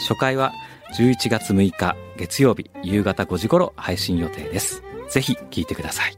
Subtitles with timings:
[0.00, 0.52] 初回は
[0.96, 4.82] 11月6日月曜日夕方5時頃配信予定です。
[5.08, 6.16] ぜひ聞いてください。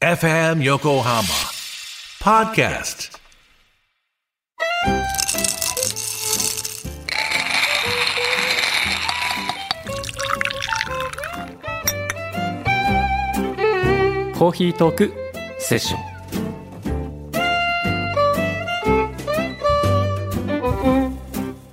[0.00, 1.22] FM Yokohama
[2.20, 3.18] Podcast
[14.38, 15.12] コーヒートーク
[15.58, 16.17] セッション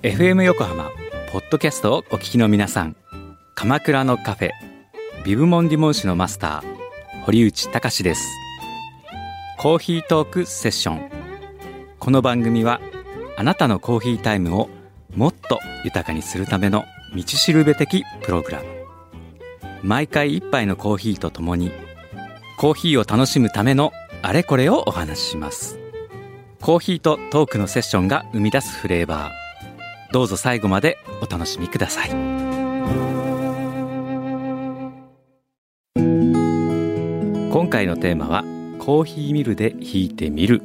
[0.05, 0.91] FM 横浜
[1.31, 2.95] ポッドキャストをお聞きの皆さん。
[3.55, 4.51] 鎌倉のカフェ
[5.25, 8.21] ビブモンディモン市のマスター堀内隆です。
[9.57, 11.09] コーヒートークセッション。
[11.97, 12.81] この番組は
[13.35, 14.69] あなたのコーヒータイムを
[15.15, 18.65] もっと豊かにするための道しるべ的プログラム。
[19.81, 21.71] 毎回一杯のコーヒーとともに
[22.59, 25.79] コーヒーを楽しむためのあれこれをお話しします。
[26.61, 29.44] コーヒーとトークのセッションが生み出すフレーバー。
[30.11, 32.09] どうぞ最後までお楽しみください。
[37.51, 38.43] 今回のテーマは
[38.79, 40.61] コーヒーミルで引いてみる。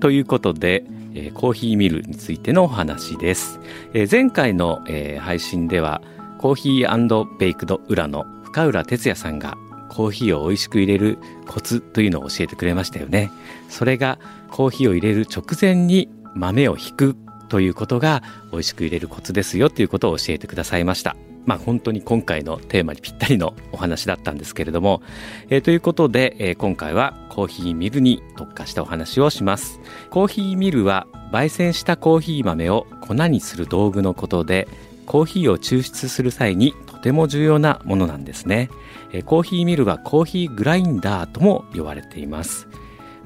[0.00, 3.60] ということで、えーコーヒーミルについてのお話です、
[3.94, 6.02] えー前回の、えー配信では
[6.38, 9.56] コーヒーベイクド裏の深浦哲也さんが
[9.88, 13.30] コーヒーを美味しく入れるコツというのを教えてくれましたよね。
[13.68, 14.18] それが
[14.50, 17.16] コーヒーを入れる直前に豆を引く
[17.52, 21.16] ということが美味しく入れるコツですよということを教えてくださいました。
[21.44, 25.02] まあ本当に今回のテーマにぴったりのお話だったんですけれども、
[25.50, 29.80] えーということで、えー今回はコーヒーミルに特化したお話をします。
[30.08, 34.66] コーヒーミルは焙煎したコーヒー豆を粉にする道具のことで、
[35.04, 38.70] コーヒーを抽出する際にとても重要なものなんですね。
[39.12, 42.66] えーコーヒーミルはコーヒーグラインダーとも呼ばれています。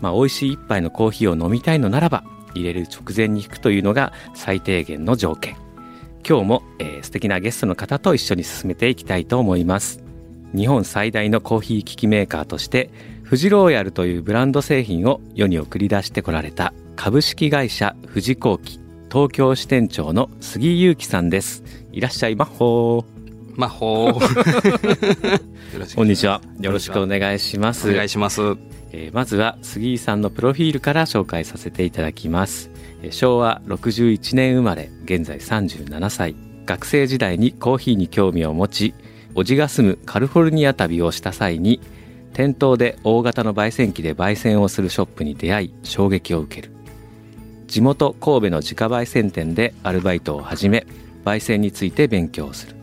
[0.01, 2.25] まあ、美味しい一杯のコーヒーを飲みたいのならば
[2.61, 5.57] 入れる直前に引くというのが最低限の条件。
[6.29, 10.03] 今日も、えー素敵なゲストの方と一緒に進めていきたいと思います。
[10.55, 12.91] 日本最大のコーヒー機器メーカーとして
[13.23, 18.81] フジローヤルというブランド製品を世に送り出してこられた株式会社富士工機
[19.11, 21.63] 東京支店長の杉祐樹さんです。
[21.93, 23.05] いらっしゃいまっほー。
[23.57, 25.97] まほー。
[25.97, 26.43] こんにちは。
[26.61, 27.91] よろしくお願いします。
[27.91, 28.76] お願いします。
[28.93, 32.71] えーまずは杉井さんのプロフィールから紹介させていただきます。
[33.03, 36.35] えー昭和61年生まれ現在37歳。
[36.67, 38.95] 学生時代にコーヒーに興味を持ち
[39.35, 41.81] 叔父が住むカリフォルニア旅をした際に
[42.33, 46.73] 店頭で大型の焙煎機で焙煎をするショップに出会い衝撃を受ける。
[47.69, 50.87] 地元神戸の自家焙煎店でアルバイトを始め
[51.25, 52.77] 焙煎について勉強する。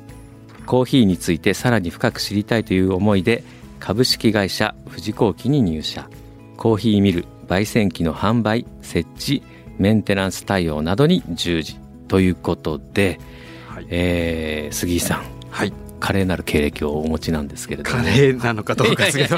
[0.66, 3.44] コーヒーについてさらに深く知りたいという思いで
[3.84, 6.10] 株式会社富士工機に入社
[6.56, 9.44] コーヒーミル焙煎機の販売設置
[9.78, 11.78] メンテナンス対応などに従事
[12.08, 13.20] ということで、
[13.68, 13.88] はい。
[13.90, 15.74] えー杉井さんはい。
[16.00, 19.36] 華麗なる経歴をお持ちなんですけれどもカレーなのかどうかですけど。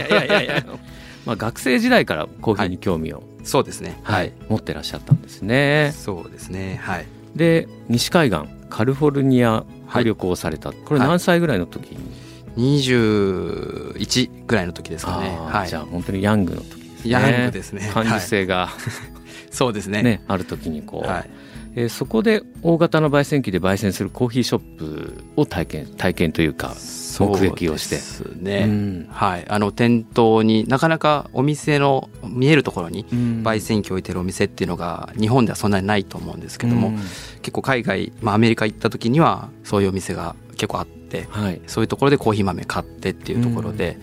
[1.25, 3.99] まあ学生時代からコーヒーに興味を、そうですね。
[4.03, 6.79] はい持ってらっしゃったんですねそうですね。
[6.83, 7.07] はい。
[7.35, 9.65] で西海岸カリフォルニアを
[10.03, 12.24] 旅行された、これ何歳ぐらいの時に、
[12.55, 15.37] 二十一ぐらいの時ですかね。
[15.49, 15.69] はい。
[15.69, 17.89] じゃあ本当にヤングの時ですねヤングですね。
[17.93, 18.69] 感受はい性が、
[19.51, 20.03] そうですね。
[20.03, 21.29] ねある時にこう、はい。
[21.77, 26.73] えーそこで大型の焙煎機で焙煎するコーヒーショップを体験体験というか
[27.19, 28.65] 目撃をしてそうですうね。
[28.65, 29.45] んはい。
[29.49, 36.99] あの店頭になかなかお店の見えるところにうん焙煎機を置いてるお店っていうのが日本ではそんなにないと思うんですけども、うん
[37.41, 43.97] 結構海外、まあアメリカ行った時にはそういうお店が結構あって、はいそういうところでコーヒー豆買ってっていうところで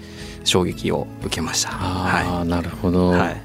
[0.45, 1.71] 衝撃を受けました。
[1.73, 3.19] ああ、なるほど、はい。
[3.21, 3.43] はい。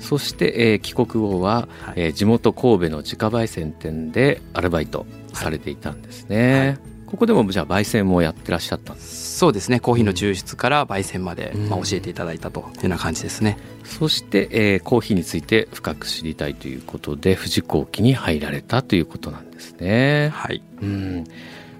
[0.00, 6.78] そして、えー帰国後は、はいえー地元神戸の自家焙煎店でアルバイトされていたんですね、はい
[7.08, 9.80] ここでもじゃあ焙煎もやってらっしゃったんですそうですね。
[9.80, 13.56] コーヒーの抽出から焙煎まで、うんまあ、教えていただいたというような感じですね。
[13.84, 20.62] そして、えーコーヒーについて深く知りたいということで富士工機に入られたということなんですね、はい。
[20.82, 21.24] うん、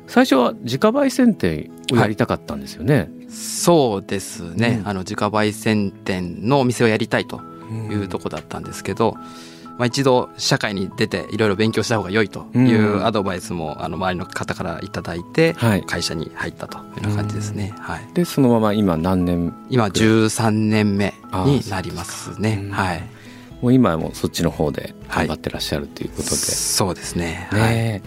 [0.08, 4.78] 最初は自家焙煎店をやりたかったんですよね、そうですね。
[4.80, 7.40] うんあの自家焙煎店のお店をやりたいと
[7.90, 9.16] いうとこだったんですけど、
[9.78, 17.74] まあ、一度社会に出ていろいろ勉強した方が良いというアドバイスもあの周りの方からいただいて、はい会社に入ったというような感じですね。
[17.78, 18.08] はい。
[18.14, 19.54] でそのまま今何年？
[19.68, 21.14] 今13年目
[21.44, 22.60] になりますね。
[22.62, 23.02] うんはい。
[23.60, 27.48] もう今はもうそっちの方で頑張ってらっしゃるということで、そうですね。
[27.50, 28.02] はい。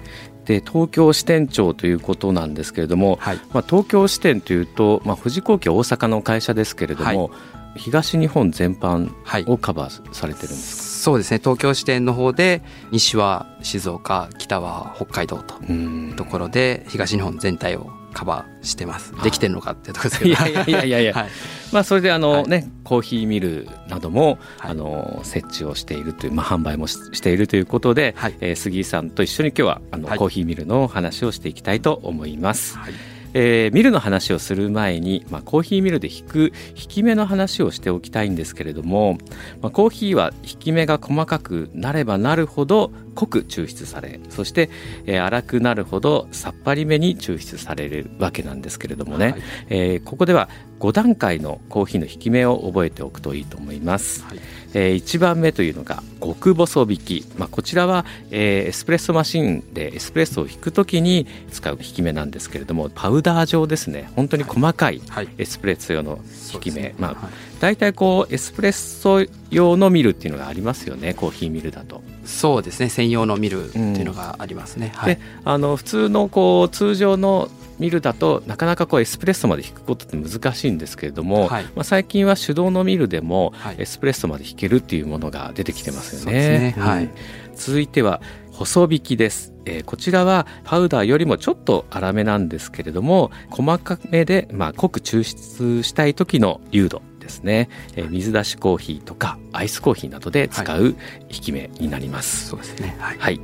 [0.47, 3.38] ねで東京支店長ということなんですけれども、はい。
[3.53, 7.31] まあ、東京支店というと、まあ、富士工機は大阪の会社ですけれども、
[7.75, 9.45] 東日本全般はい。
[9.47, 11.39] をカバーされてるんですそうですね。
[11.39, 12.61] 東京支店の方で
[12.91, 19.13] 西は静岡、北は北海道とか、うんところで東日本全体をカバーしてます。
[19.23, 20.31] できてるのかっていうところですけど。
[20.31, 21.29] いやいやいやいやはい。
[21.71, 32.77] まあ、それであの、はいねコーヒーミルなども、はいあの設置をしているという、まあ、販売もししているということで、はいえー杉井さんと一緒に今日はあの、はいコーヒーミルの話をしていきたいと思います。
[32.77, 32.93] はい。
[33.33, 39.18] えーミルの話をする前に、まあ、コーヒーミルで引く引き目の話をしておきたいんですけれども、
[39.62, 44.69] まあ、コーヒーは引き目が細かくなればなるほど濃く抽出されそして、
[45.06, 49.42] えー粗くなるほどさっぱりめに抽出されるわけなんですけれどもね、はい。
[49.69, 50.50] えーここでは
[50.80, 54.24] 5段階のコーヒーの引き目を覚えておくといいと思います。
[54.24, 54.39] はい
[54.73, 64.09] え1番目というのが極細引き、まあ、こちらは、えーエスプレッソマシンでエスプレッソを引くときに使う引き目なんですけれどもパウダー状ですね。
[64.15, 65.29] 本当に細かいはい。
[65.38, 66.19] エスプレッソ用の
[66.53, 67.31] 引き目、まあ、はい。
[67.59, 71.13] 大体こうエスプレッソ用のミルっていうのがありますよね。
[71.13, 72.01] コーヒーミルだと。
[72.31, 72.89] そうですね。
[72.89, 74.92] 専用のミルっていうのがありますね。
[74.95, 75.22] はいで。
[75.44, 77.50] あの普通のこう通常の
[77.80, 86.75] ミルだとなかなかこうエスプレッソまで引くことって難しいんですけれども、はいまあ、最近は手動のミルでもはいエスプレッソまで引けるっていうものが出てきてますよねね。
[86.78, 87.12] はいうん
[87.54, 100.95] 続いては細引きです、えーこちらはパウダーよりもちょっと粗めなんですけれども細かめで、まあ、濃く抽出したい時の流度ですね、えー水出しコーヒーとかアイスコーヒーなどで使う
[101.30, 102.95] 引き目になります、そうですね。
[103.00, 103.18] はい。
[103.18, 103.39] はい、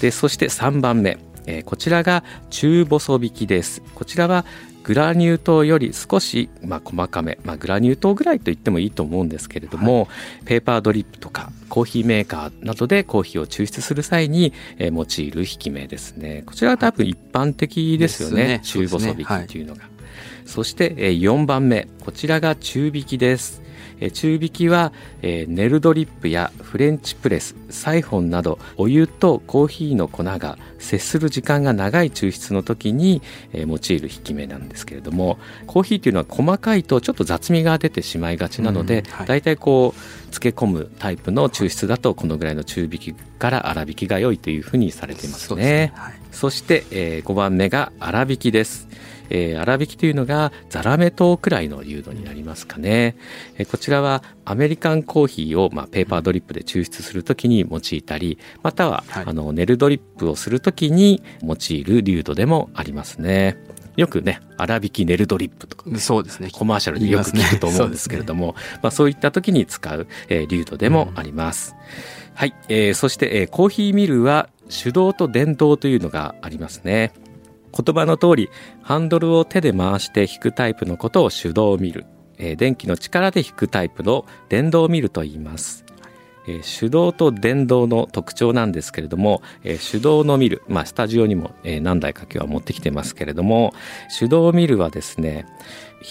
[0.00, 3.82] でそして3番目、えーこちらが中細引きです。
[3.94, 4.44] こちらは
[4.82, 10.08] グラニュー糖より少し、まあ、細かめ、まあ、グラニュー糖ぐらいと言ってもいいと思うんですけれども、
[10.46, 16.42] ペーパードリップとかコーヒーメーカーなどでコーヒーを抽出する際に、えー用いる引き目ですね。
[16.46, 18.86] こちらは多分一般的ですよね、ですね。
[18.86, 19.82] 中細引きっていうのが。
[20.46, 23.62] そして、えー4番目こちらが中引きです。
[24.00, 24.92] えー中引きは、
[25.22, 33.22] えーネルドリップやフレンチプレスサイフォンなどお湯とコーヒーの粉が接する時間が長い抽出の時に、
[33.52, 40.00] えー用いる引き目なんですけれどもコーヒーというのは細かいとちょっと雑味が出てしまいがちなので、うんはいだいたいこう
[40.30, 45.92] 漬け込むタイプの抽出だとこのぐらいの中引きから粗引きが良いというふうにされていますそうですねね。
[45.94, 46.14] はい。
[46.32, 48.88] そして、え5番目が粗挽きです。
[49.30, 53.16] えー粗挽きというのがザラメ糖くらいの流度になりますかね、
[53.56, 59.24] えーこちらはアメリカンコーヒーを、まあ、ペーパードリップで抽出するときに用いたりまたは、はい。
[59.26, 63.56] あのネルドリップをするときに用いる流度でもありますね。
[63.96, 66.48] よくね粗挽きネルドリップとかそうですね。
[66.52, 71.76] コマーシャルでよく聞くと思うんですけれども、まあ、そういった時に使う、えー、流度でもあります。
[72.34, 77.12] はい、えーそして、えーコーヒーミルは手動と電動というのがありますね。
[77.76, 78.50] 言葉の通り、
[78.82, 82.06] ハンドルを手で回して引くタイプのことを手動ミル、
[82.38, 85.84] えー電気の力で引くタイプの電動ミルと言います。
[86.46, 93.72] えー手動と電動の特徴なんですけれども、えー手動のミル、まあ、スタジオにも、えー何台か今日は持ってきてますけれども
[94.18, 95.46] 手動ミルはですね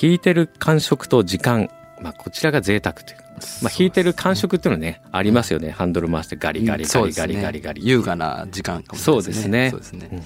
[0.01, 1.69] 引いてる感触と時間、
[2.01, 3.23] まあ、こちらが贅沢というか、
[3.63, 9.69] まあ、引いてる感触っていうのはねありますよね、ハンドル回してガリガリガリガリガリガリ、優雅な時間かもしれないそうですね。
[9.71, 10.23] そうですね。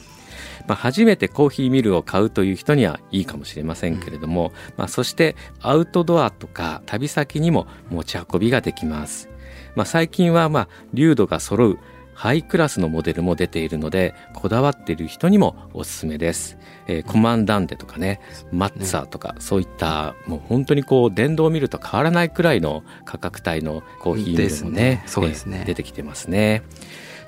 [0.67, 9.29] まあ、初めてコーヒーミルを買うという人にはいいかもしれませんけれども、まあ、そしてアウトドアとか旅先にも持ち運びができます、
[9.75, 11.79] まあ、最近はまあ流度が揃う
[12.13, 25.03] ハイクラスのモデルも出ているのでこだわっている人にもおすすめです、えーコマンダンデとかねマッツァーとかそういったもう本当にこう電動ミルと変わらないくらいの価格帯のコーヒーミルもねですね。
[25.07, 25.57] そうですね。
[25.61, 26.61] えー出てきてますね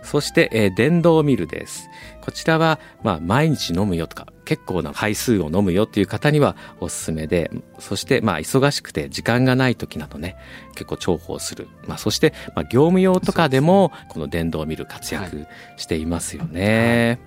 [0.06, 1.90] そして、えー電動ミルです。
[2.22, 10.36] こちらは、まあ、毎日飲むよとか、結構な回数を飲むよっていう方にはおすすめで、そして、まあ、忙しくて時間がない時などね、
[10.76, 11.68] 結構重宝する。
[11.88, 15.48] まあ、そして、まあ、業務用とかでも、この電動ミル活躍
[15.78, 17.20] していますよね。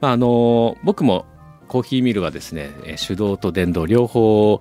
[0.00, 1.26] まあ、あの、僕も
[1.68, 4.60] コーヒーミルはですね、えー手動と電動両方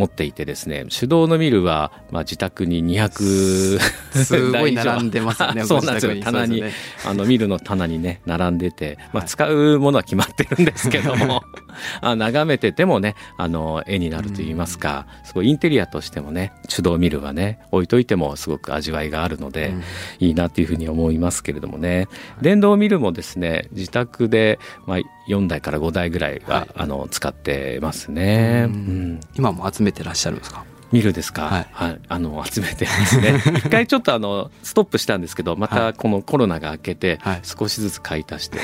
[0.00, 3.78] 持っていてですね、手動のミルは、まあ、自宅に200
[4.24, 6.16] すごい並んでますよね そうなんですよ。
[6.22, 9.28] 棚にそうですあのミルの棚にね並んでて、まあ、はい。
[9.28, 11.42] 使うものは決まってるんですけども、
[12.00, 19.72] あ眺めててもねあの絵になるといいますか、すごいインテリアとしてもね手動ミルはね置いといてもすごく味わいがあるので、
[20.18, 22.08] いいなっていうふうに思いますけれどもね。
[22.40, 24.98] 電動ミルもですね自宅で、まあ、
[25.28, 26.68] 4台から5台ぐらいは、はい。
[26.76, 28.64] あの使ってますね。
[28.68, 29.20] うん。
[29.36, 30.64] 今も集めてらっしゃるんですか？
[30.92, 31.92] ミルですか、ははい。
[31.94, 33.40] い、あの集めてますね。
[33.58, 37.40] 一回ちょっとあのストップしたんですけどまたこのコロナが明けてはい。
[37.42, 38.58] 少しずつ買い足して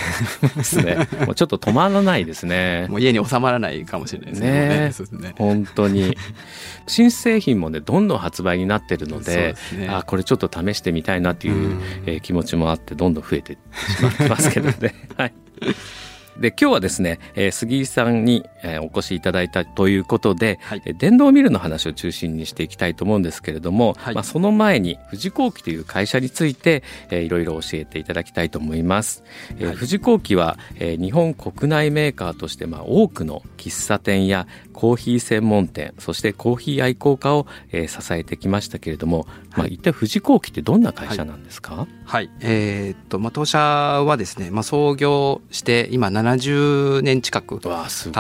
[0.57, 1.09] ですね。
[1.27, 2.87] もうちょっと止まらないですね。
[2.91, 4.51] もう家に収まらないかもしれないですね。
[4.51, 5.35] ねそうですね。
[5.39, 6.17] 本当に。
[6.87, 9.89] 新製品もねどんどん発売になってるのでですね。
[9.89, 11.83] あこれちょっと試してみたいなっていう、うん。
[12.07, 13.59] えー気持ちもあってどんどん増えてし
[14.03, 14.95] まってますけどね。
[15.17, 15.33] はい
[16.41, 20.83] で今日はですね、えー杉井さんに、えーお越しいただいたということで、はい。
[20.85, 24.15] えー電動ミルの話を中心にしていきたいと思うんですけれども、はい。
[24.15, 29.25] まあ、その前に富士工機という会社について、えーいろいろ教えていただきたいと思います。
[29.59, 29.75] えーはい。
[29.77, 39.27] 富士工機は、えー日本国内メーカーとして、まあ、多くの喫茶店やコーヒー専門店そしてコーヒー愛好家を、えー支えてきましたけれども、
[39.57, 42.31] まあ、一体富士工機ってどんな会社なんですか、はい。
[42.41, 48.13] えーっとまあ当社はですね、まあ、創業して今70年近く経つ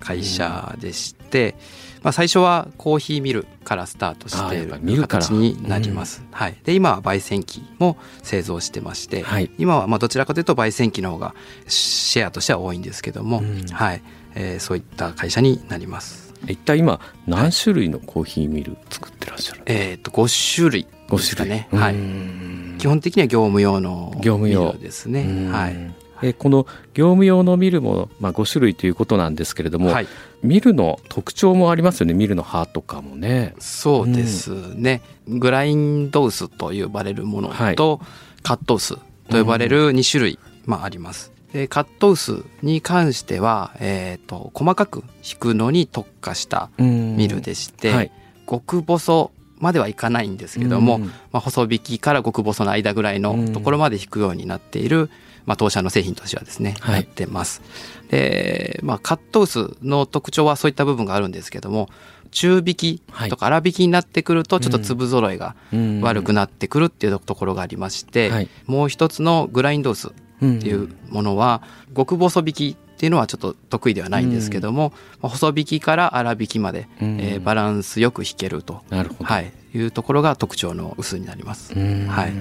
[0.00, 1.56] 会社でして、
[2.02, 4.66] まあ、最初はコーヒーミルからスタートして
[5.06, 9.50] 形になります、はい、で今は焙煎機も製造してまして、はい。
[9.58, 11.34] 今はまあどちらかというと焙煎機の方が
[11.66, 13.66] シェアとしては多いんですけども、うん。
[13.66, 14.02] はい。
[14.36, 21.58] えーそういった会社になります一体今何種類のコーヒーミル作ってらっしゃる、えーっと5種類5ですか種類。
[21.58, 24.74] ね、はい、い基本的には業務用の業務用。
[24.74, 25.48] ですね。
[25.50, 25.94] はい。
[26.22, 30.08] えこの業務用のミルも、まあ、5種類ということなんですけれども、はい、
[30.42, 32.14] ミルの特徴もありますよね。
[32.14, 33.54] ミルの刃とかもね。
[33.58, 37.76] そうですね、グラインドウスと呼ばれるものと、はい。
[37.76, 38.96] カットウス
[39.28, 41.32] と呼ばれる2種類、まあ、あります。
[41.56, 48.12] でカットウスに関しては、えー、と細かく引くのに特化したミミルでして、はい。
[48.46, 51.06] 極細まではいかないんですけども、うん。
[51.06, 55.08] まあ、細引きから極細の間ぐらいのところまで引くようになっている、
[55.46, 56.94] まあ、当社の製品としてはですね、はい。
[56.96, 57.62] なってます。
[58.10, 61.88] で、まあ、カットウスの特徴はそういった部分があるんですけども
[62.30, 65.56] 中引きとか粗引きになってくるとちょっと粒揃いが
[66.02, 68.48] 悪くななってくるっていうところがありまして、はい。
[68.66, 71.62] もう一つのグラインドウスっていうものは
[71.94, 81.74] 極細引きっていうのはちょっと得意ではないんですけども、まあ細引きから粗引きまで、えーバランスよく引けると、なるほど、はい、いうところが特徴の薄になります。
[81.74, 82.06] うん。
[82.06, 82.32] はい。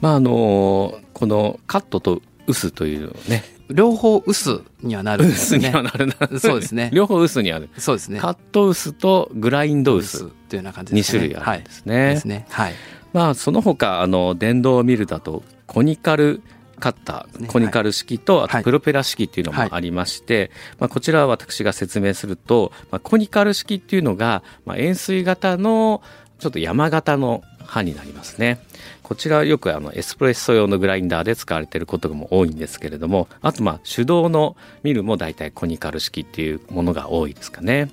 [0.00, 3.42] まああのこのカットと薄というね。
[3.70, 5.72] 両方薄にはなるんです薄にね。
[5.72, 6.14] はなるな。
[6.38, 6.90] そうですね。
[6.94, 7.68] 両方薄にある。
[7.76, 8.18] そうですね。
[8.18, 11.18] カット薄とグラインド薄っていうような感じで2すね。
[11.18, 12.46] 種類あるんですはい、ねですね。
[12.48, 12.74] はい。
[13.12, 16.40] まあその他あの電動ミルだとコニカル
[16.78, 26.02] カッター、ねコニカル式とあはいとプロペラ式っていうのもありまして、まあ、こちらは私が説明すると、まあ、コニカル式っていうのが、まあ、円錐型の
[26.38, 28.60] ちょっと山型の刃になりますね。
[29.02, 37.90] こちらはよくあのエスプレッソ用のグラインダーで使われていることも多いんですけれどもあとまあ手動のミルも大体コニカル式っていうものが多いですかね。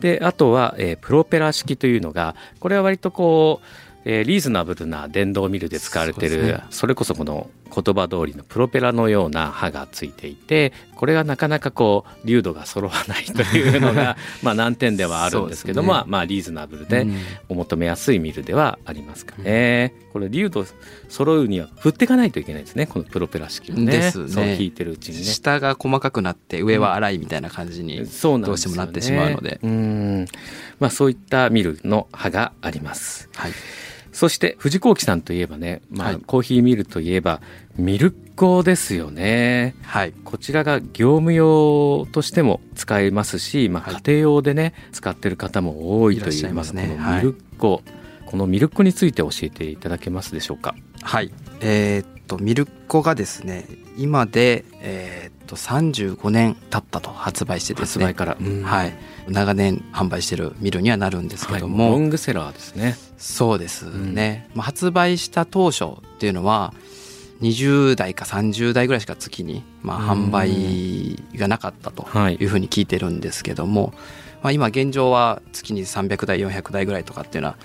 [0.00, 3.66] であとは、えープロペラ式というのがこれは割とこう
[4.04, 17.16] えーリーズナブルな電動ミルで使われているそ,、ねれこそこの言葉通りのプロペラのような刃がついていてこれがなかなかこう粒度が揃わないというのが まあ難点ではあるんですけども、ねまあリーズナブルでうん
[17.48, 19.92] お求めやすいミルではありますかね。
[20.12, 20.66] これ粒度
[21.08, 25.24] 揃うには振っていかないといけないですねこのプロペラ式をねですねそう引いてるうちにね。
[25.24, 29.60] 下が細かくなって上は粗いみたいな感じにそうなんどうしてもなってしまうので。
[29.62, 30.26] うん
[30.78, 33.28] まあそういったミルの刃があります。
[33.34, 33.52] はい。
[34.16, 37.42] そして藤幸喜さんといえばね、まあはいコーヒーミルといえば
[37.76, 39.74] ミルコですよね。
[39.82, 40.14] はい。
[40.24, 47.82] こちらが業務用としても使えますし、まあ、はい家庭用でね使ってる方も多いというゃいますねこのミルコ、
[48.24, 50.74] このミルコについて教えていただけますでしょうか？
[51.02, 51.30] はい。
[51.60, 53.66] えーっと、ミルコがですね、
[53.98, 58.06] 今で、えーっと、35年経ったと発売してですね。
[58.06, 58.94] 発売から、うんはい。
[59.28, 62.96] 長年販売してるミルにはなるんですけはい、ども、ロングセラーですね。
[63.18, 66.72] そうですね、まあ、発売した当初っていうのは
[67.40, 70.26] 20代か30代ぐらいしか月に、まあ、うん。
[70.28, 72.36] 販売がなかったとはい。
[72.36, 73.92] いうふうに聞いてるんですけども、
[74.42, 77.56] まあ、今現状は月に300台400台ぐらいとかっていうのは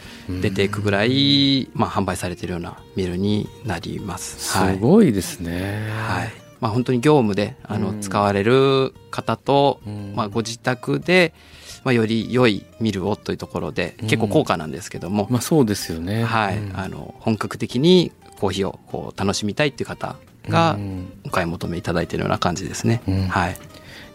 [0.41, 4.39] 出ていくぐらい、まあ、販売されているようなミルになります。
[4.51, 4.79] すはい。
[4.79, 5.89] ごいですね。
[6.07, 7.81] はいまあ、本当に業務であうん。
[7.81, 10.13] の使われる方と、うん。
[10.15, 11.33] まあ、ご自宅で、
[11.83, 16.23] まあ、より良いミルをというところで結構高価なんですけども、まあそうですよね。
[16.23, 16.79] はい、うん。
[16.79, 20.15] あの本格的にコーヒーをこう楽しみたいっていう方
[20.47, 21.11] がうん。
[21.25, 23.01] お買い求めいただいているような感じですね。
[23.07, 23.27] うん。
[23.27, 23.57] はい、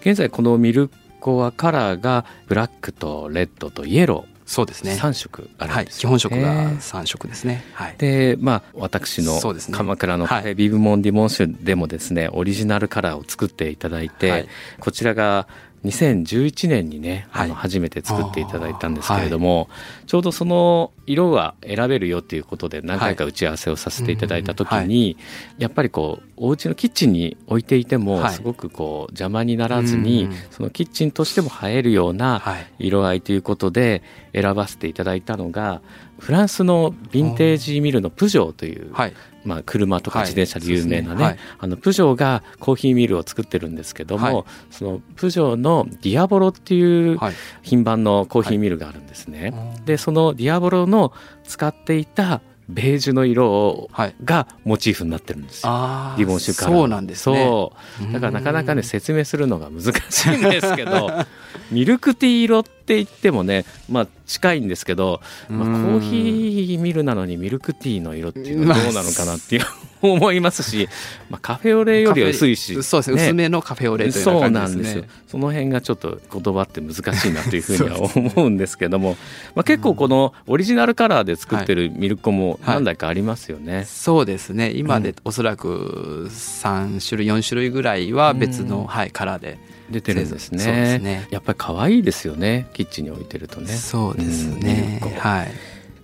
[0.00, 4.96] 現在このミルコはカラーがブラックとレッドとイエローそうですね。
[4.98, 7.64] 3色あはい、るんです基本色がね3色ですね。
[7.74, 7.94] はい。
[7.98, 9.40] でまあ私の
[9.72, 14.48] 鎌倉のビブモンディモンシュでもですねオリジナルカラーを作っていただいて、はい
[14.78, 15.48] こちらが
[15.86, 17.62] 2011年にね、あのはい。
[17.66, 19.68] 初めて作っていただいたんですけれども、
[20.06, 25.16] ちょうどその色が選べるよっていうことで何回か打ち合わせをさせていただいた時に、
[25.58, 28.34] やっぱりこうお家のキッチンに置いていてもはい。
[28.34, 30.34] すごくこう邪魔にならずに、うん。
[30.50, 32.66] そのキッチンとしても映えるようなはい。
[32.78, 34.02] 色合いということで
[34.32, 35.80] 選ばせていただいたのが
[36.18, 39.14] フランスのヴィンテージミルのプジョーという、はい。
[39.46, 40.28] まあ、車とかはい。
[40.28, 41.24] 自転車で有名なね,、そうですね。
[41.24, 41.38] はい。
[41.60, 44.44] あのプジョーがコーヒーミルを作ってるんですけども、はい。
[44.70, 47.34] そのプジョーのディアボロっていうはい。
[47.62, 49.50] 品番のコーヒーミルがあるんですね。
[49.50, 49.86] はい。
[49.86, 51.12] でそのディアボロの
[51.44, 54.14] 使っていたベージュの色をはい。
[54.24, 55.72] がモチーフになってるんですよ。
[56.18, 57.36] リボンシュカラーそうなんですね。
[57.36, 57.72] そ
[58.08, 61.10] うだからなかなかねうん説明するのが難しいんですけど
[61.70, 69.62] ミルクティー色って言ってもねまあ近いんですけど、まあ、コーヒーミルなのにミルクティーの色っていうのはどうなのかなっていう
[70.02, 70.88] 思いますし、
[71.30, 73.22] まあ、カフェオレよりは薄いしそうですね。
[73.24, 75.04] 薄めのカフェオレというようそうななんですよ。
[75.28, 79.16] その辺がちょっと言葉って難しいなというふうには 思うんですけども、
[79.54, 83.84] まあ、結構このオリジナルカラーで作ってるミルコも何台かありますよね。
[83.86, 84.72] そうですね。
[84.74, 89.58] 今でおそらく3種類、4種類ぐらいは別の、うんはい、カラーで。
[89.90, 93.68] 出てるんですねそうですねやっぱり可愛いですよねキッチンに置いてるとね。
[93.72, 95.14] そうですうんねミル。
[95.14, 95.48] コはい。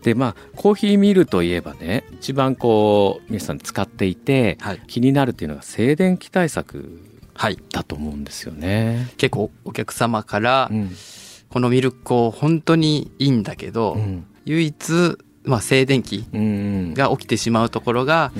[0.03, 4.83] でまあコーヒーミルといえばね一番こう皆さん使っていてはい。
[4.87, 7.01] 気になるっていうのが静電気対策
[7.35, 7.59] はい。
[7.71, 9.11] だと思うんですよね。
[9.17, 10.91] 結構お客様からう、ん
[11.49, 14.75] このミルク本当にいいんだけど、うん唯一、
[15.45, 18.33] まあ、静電気うんが起きてしまうところが、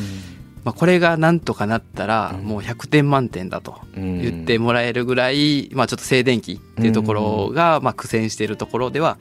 [0.65, 9.19] まあ、これがなんとかなったらうんもう100点満点だとうん言ってもらえるぐらい、まあ、ちょっと静電気っていうところが、まあ、苦戦しているところでは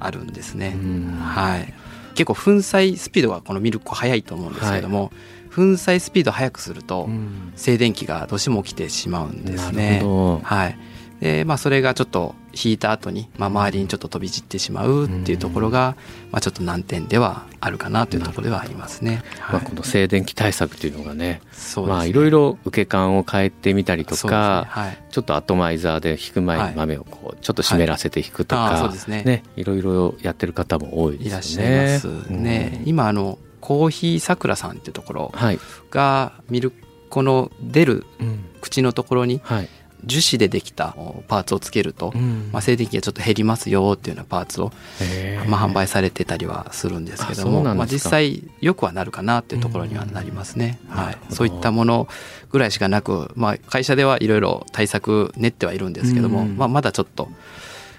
[0.00, 0.72] あるんですね。
[0.74, 1.72] うんはい、
[2.14, 5.12] 結構粉砕スピードがこのミルク速いと思うんですけども、
[5.54, 7.52] 粉砕スピード速くするとうん。
[7.56, 10.02] 静電気がどうしても起きてしまうんですなね。
[10.42, 10.78] はい。
[11.20, 15.96] でまあ、それがちょっと引いた後に、まあ、周りにちょっと飛び散ってしまうっていうところが、
[16.30, 19.22] まあ、ちょっと難点ではあるかなというところではありますね。
[19.40, 19.64] まあ、はい。
[19.64, 21.92] この静電気対策っていうのがねそうですね。
[21.94, 24.70] まあいろいろ受け感を変えてみたりとか、ね。
[24.70, 24.98] はい。
[25.10, 29.42] ちょっとアトマイザーで引く前に豆をこうちょっと湿らせて引くとか、はいそうですね。
[29.56, 31.68] いろいろやってる方も多いですよね。
[31.68, 32.78] いらっしゃいますね。
[32.80, 32.88] うん。
[32.88, 35.58] 今あのコーヒーさくらさんっていうところはい、
[35.90, 36.72] がミル
[37.08, 38.44] コの出るうん。
[38.60, 39.68] 口のところにはい
[40.06, 40.96] 樹脂でできた
[41.28, 42.50] パーツをつけると、うん。
[42.52, 44.72] まあ、静電気がちょっと減りますよっていうようなパーツを、
[45.48, 51.06] まあ、販売されてたりはするんですけどもまあ、実際よくはなるかなっていうところにはなりますね、はうん。
[51.06, 51.32] なるほ、ど。
[51.32, 52.08] いそういったもの
[52.50, 56.56] ぐらいしかなく、まあ、会社ではいろいろ対策練ってはいるんですけども、うん。
[56.56, 57.28] まあ、まだちょっと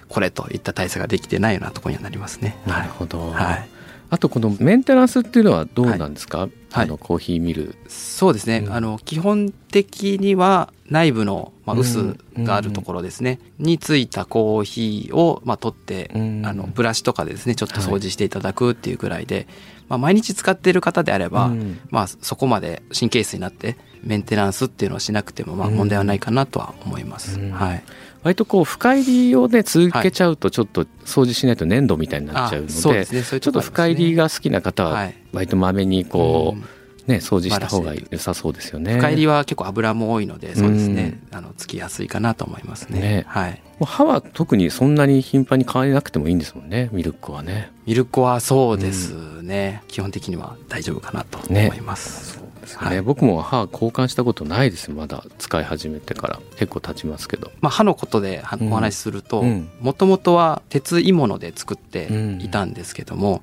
[0.08, 2.56] これといった対策ができてないようなところにはなりますね。
[2.66, 3.68] なるほど、はい
[4.10, 6.50] あとこのメンテナンスっていうのはどうなんですか、はい。
[6.72, 8.72] あのコーヒーミル、そうですね、うん。
[8.72, 11.80] あの基本的には内部の、まあ、うん。
[11.80, 16.46] 薄があるところですね、についたコーヒーを、まあ、取って、うん。
[16.46, 19.48] あのブラシとかでですねちょっと掃除していただくっていうぐらいで、
[19.88, 21.80] まあ、毎日使っている方であれば、うん。
[21.90, 25.74] まあ、そこまで神経質になってメンテナンスっていうのをしなくても、まあ、うん。
[25.74, 27.40] 問題はないかなとは思います。
[27.40, 27.50] うん。
[27.50, 27.82] はい
[28.26, 35.14] 割とこう深入りをね続けちゃうとちょっと掃除しないと粘土みたいになっちゃうので,、ちょっと深入りがが好きな方ははい。
[35.32, 36.64] 割とまめにこう、うん。
[37.06, 38.96] ね掃除した方が良さそうですよね。
[38.96, 43.00] 深入りは結構油も多いのでそうですね、あのつきやすいかなと思いますね。
[43.00, 43.24] ね。
[43.28, 43.62] はい。
[43.78, 47.70] もう歯は特にそんなに頻繁に変えなくてもいいんですもんねミルクはね。
[47.86, 52.45] ミルコはそうですね、基本的には大丈夫かなと思います。
[52.66, 53.02] ですね、はい。
[53.02, 54.90] 僕も歯交換したことないです。
[54.90, 55.24] まだ。
[55.38, 56.40] 使い始めてから。
[56.56, 57.50] 結構経ちますけど。
[57.60, 59.68] まあ、歯のことでお話しするとうん。
[59.80, 62.08] もともとは鉄鋳物で作って
[62.40, 63.42] いたんですけども、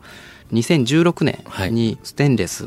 [0.51, 2.65] 2016年にステンレス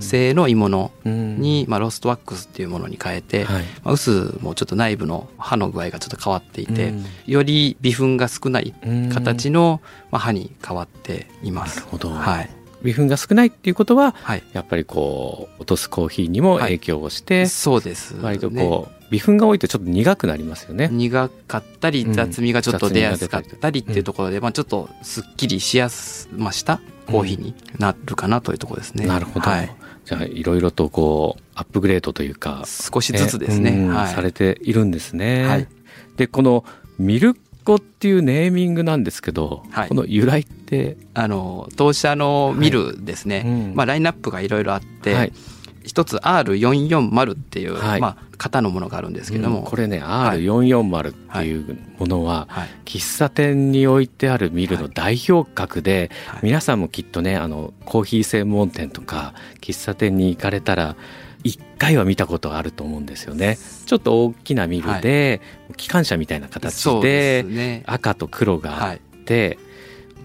[0.00, 3.62] 製の鋳物に、まあ、ロストワックスっていうものに変えて、はい。
[3.82, 7.04] まあ、薄もちょっと内部の歯の具合がちょっと変わっていて、うん。
[7.26, 9.08] より微粉が少ないうん。
[9.08, 11.78] 形の、まあ、歯に変わっています。
[11.78, 12.10] なるほど。
[12.10, 12.50] はい、
[12.82, 14.42] 微粉が少ないっていうことははい。
[14.52, 20.88] やっぱりこう落とすコーヒーにも影響をして、そうです、ね、割とこう微粉が多いとちょっと苦くなりますよね。
[20.90, 29.06] 苦かったりうん雑味がちょっと出やすかったりっていうところで、まあ、ちょっとすっきりしやす、まあ、したコーヒーになるかなというところですね。
[29.06, 33.70] なるほど、はい、じゃあいろいろとこうアップグレードというか少しずつですね。
[33.70, 35.46] うんはい、されているんですね。
[35.46, 35.68] はい。
[36.16, 36.64] でこの
[36.98, 39.88] ミルコっていうネーミングなんですけど、はい。
[39.88, 43.74] この由来って、あの当社のミルですね、うん。
[43.74, 45.32] まあ、ラインナップがいろいろあって、はい。
[45.84, 60.96] 一つ R440 っていう、はい、まあ、型のものがあるんですけども、うん、これね R440 っていうものは、はい、喫茶店に置いてあるミルの代表格で、はい、皆さんもきっとねあのコーヒー専門店とか喫茶店に行かれたら
[61.44, 63.58] 1回は見たことあると思うんですよね。
[63.86, 65.40] ちょっと大きなミルで、
[65.76, 69.58] 機関車みたいな形で赤と黒があって、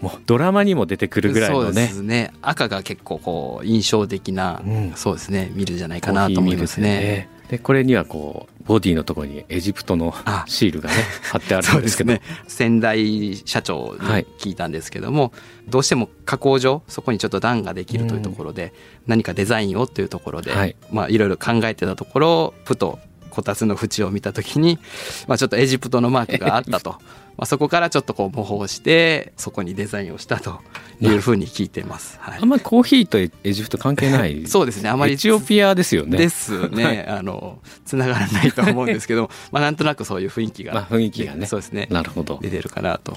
[0.01, 1.91] もうドラマにも出てくるぐらいのね。
[2.03, 2.31] ね。
[2.41, 5.51] 赤が結構こう印象的な、うん、そうですね。
[5.53, 7.29] 見るじゃないかなと思いますね。
[7.49, 10.13] でこれにはこうボディのところにエジプトの
[10.47, 10.95] シールがね
[11.31, 12.11] 貼ってあるんですけど。
[12.11, 15.31] ね、先代社長に聞いたんですけども、はい、
[15.69, 18.71] どうしても加工上そこにちょっと段ができるというところで、うん、
[19.07, 24.79] 何かデザインをというところで、はい、まあいろいろ考えてたところふとこたつの縁を見た時に、
[25.27, 26.97] まあ、ちょっとエジプトのマークがあったと
[27.37, 30.59] まあ、そこからちょっとこう模倣してそこにデザインをしたと
[30.99, 34.45] いうふうに聞いてます、はい、あんまりコーヒーとエジプト関係ない。
[34.49, 34.89] そうですね。
[34.89, 36.17] あまりエチオピアですよね。
[36.17, 41.45] ですね、 あのつながらないと思うんですけどまあなんとなくそういう雰囲気が、まあ、雰囲気がね。
[41.45, 41.87] そうですね。
[41.91, 42.39] なるほど。
[42.41, 43.15] 出てるかなと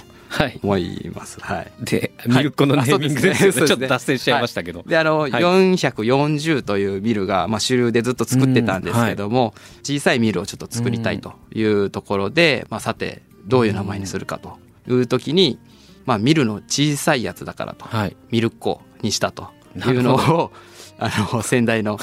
[0.63, 15.59] 思います、はい、でミルコのネーミングですね、ちょっと脱線しちゃいましたけど、であの、はい、440というミルが、まあ、主流でずっと作ってたんですけども、小さいミルをちょっと作りたいというところで、まあ、さてどういう名前にするかという時に、
[16.07, 20.53] まあ、ミルの小さいやつだからと、はい、ミルッコにしたというのを
[21.03, 21.99] あの先代の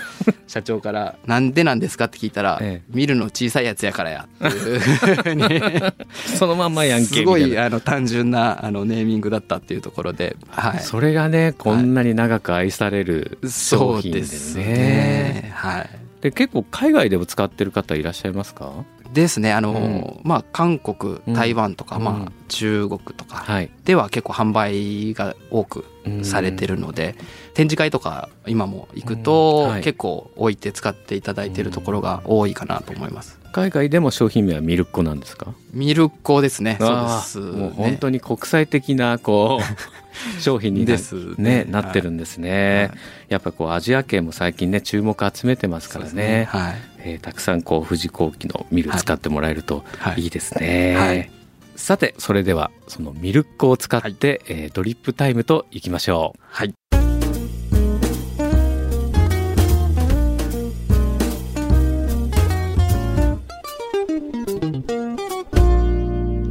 [0.47, 5.93] 社長から「なんでなんですか?」って聞いたら「ええ、ミルの小さいやつやからや」っていう
[6.36, 14.63] そのまんまやんけすごいあの単純なあのネーミングだったっていうところで、はい、それがねこんなに長く愛される商品ですね。
[14.63, 15.52] はい、ね。
[15.54, 15.89] はい、
[16.21, 18.84] で結構海外でも使ってる方いらっしゃいますか？
[19.13, 19.54] ですね。
[19.54, 23.46] あの、うん、まあ韓国台湾とか、うん、まあ中国とか
[23.86, 25.86] では結構販売が多く
[26.24, 27.15] されてるので、
[27.54, 33.39] 展示会とか今も行くと結構置いて使っていただいてるところが多いかなと思います。
[33.52, 35.54] 海外でも商品名はミルコなんですか？
[35.74, 36.78] ミルコですね。
[36.80, 39.63] そうです、ね、もう本当に国際的なこう
[40.41, 40.96] 商品にな,、
[41.38, 46.76] ね、なってるんですね、はい、やっぱこうアジア圏も最近ね注目集めてますからね、ね、はい
[47.08, 49.86] えー、たくさんこう富士工機のミル使ってもらえると
[50.17, 50.28] い。
[50.28, 51.32] いですね、はい、
[51.78, 54.17] さてそれではそのミルコを使って、はい、
[54.50, 56.39] えー、ドリップタイムといきましょう。
[56.41, 56.74] はい。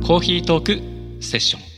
[0.07, 1.77] コーヒートークセッション。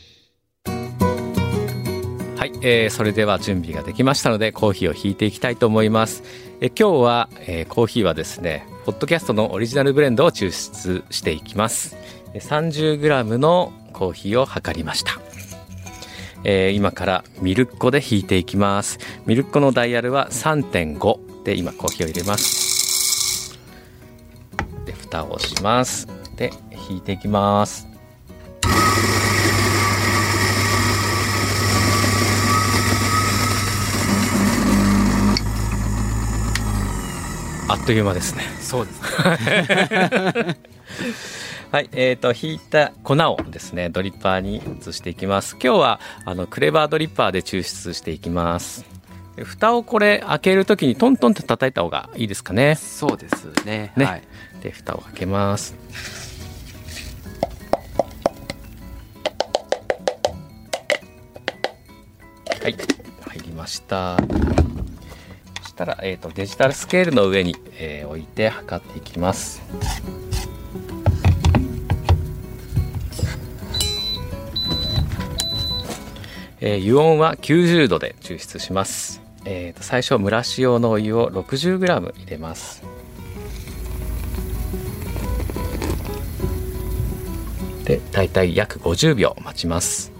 [2.37, 6.23] はい、えー、それでは準備ができましたのでコーヒーを引いていきたいと思います
[6.61, 11.95] え今日は、えー、コーヒーはですねポッドキャストのオリジナルブレンドを抽出していきます。
[12.33, 15.21] 30g のコーヒーを測りました。
[16.43, 18.99] えー、今からミルッコで引いていきます。
[19.25, 23.57] ミルッコのダイヤルは3.5で今コーヒーを入れます。
[24.85, 26.07] で蓋をします。
[26.35, 26.51] で
[26.89, 27.88] 引いていきます。
[37.89, 38.43] という間ですね。
[38.61, 39.33] そうです、は
[41.81, 45.57] い、 えっ、ー、と引いた粉をですねドリッパーに移していきます。
[45.59, 48.85] 今日はあのクレバードリッパーで抽出していきます。
[49.43, 52.75] 蓋をこれ開けるときにトントンと叩いた方がいいですかね。
[52.75, 53.91] そうですね。
[53.95, 54.05] ね。
[54.05, 54.21] はい、
[54.61, 55.73] で蓋を開けます。
[62.61, 62.75] はい、
[63.31, 64.19] 入りました。
[65.79, 69.61] したら、えーと、デジタルスケールの上に、えー、置いて測っていきます。
[76.59, 79.21] えー、油温は90度で抽出します。
[79.45, 82.83] えーと、最初蒸らし用のお湯を 60g 入れます。
[87.85, 90.18] で、だいたい約50秒待ちます。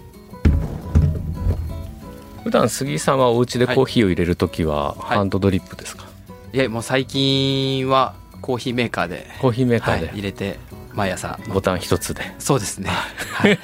[2.50, 6.08] 普段杉井さんはお家でコーヒーを入れる時はハンドドリップですか、は
[6.52, 10.58] い、いやもう最近はコーヒーメーカーでコーヒーメーカーで、はい、入れて
[10.92, 12.22] 毎朝ボタン一つで。
[12.40, 13.58] そうですね、はい、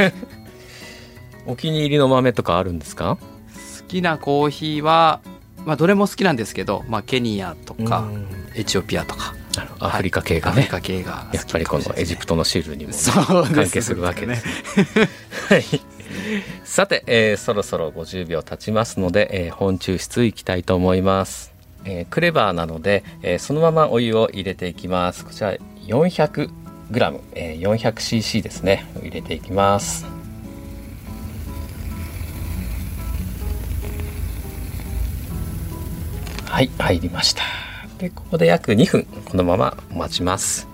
[1.46, 3.18] お気に入りの豆とかあるんですか？
[3.80, 5.20] 好きなコーヒーは、
[5.64, 8.08] まあ、どれも好きなんですけど、まあ、ケニアとか
[8.54, 9.34] エチオピアとか。
[9.78, 12.96] アフリカ系がね、アフリカ系が、やっぱりこのエジプトのシールにも、ね、
[13.54, 14.44] 関係するわけです。
[15.48, 15.64] は い
[16.76, 21.54] さて、えー、そろそろ50秒経ちますので、えー、本抽出いきたいと思います、
[21.86, 25.24] えー、クレバーなので、えー、そのままお湯を入れていきます。
[25.24, 25.54] こちら
[25.86, 26.50] 400g、
[27.32, 28.84] えー、400cc ですね。
[29.00, 30.04] 入れていきます。
[36.44, 37.42] はい入りました。
[37.96, 40.68] でここで約2分このまま待ちます。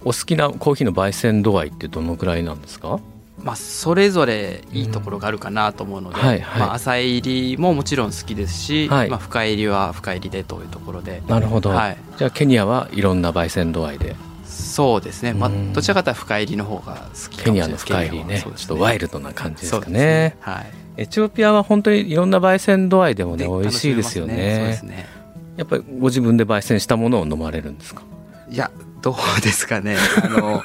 [0.00, 2.98] お好きなコーヒーの焙煎度合いってどのくらいなんですか？
[3.44, 6.26] まあ、それぞれいいところがあるかなと思うので、うん。
[6.26, 6.60] はいはい。
[6.60, 9.10] まあ、浅入りももちろん好きですし、はい。
[9.10, 11.22] まあ、深入りは深入りでというところで。
[11.28, 11.96] なるほど、はい。
[12.16, 14.16] じゃあケニアはいろんな焙煎度合いで。
[14.46, 18.04] そうですね、まあうん、どちらかというと深入りの方が好きかケニアのもしれない。
[18.04, 18.24] です深入りね。
[18.24, 20.36] ケニアはそうですちょっとワイルドな感じですかね。
[20.40, 25.08] はい、エチオピアは本当にいろんな焙煎度合いでもねで美味しいですよ楽しめますそうでねすね。
[25.56, 28.02] やっぱりご自分で焙煎したものを飲まれるんですか？
[28.48, 28.70] いや
[29.02, 29.96] どうですかね。
[30.22, 30.62] あの